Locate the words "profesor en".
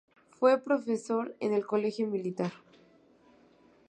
0.63-1.53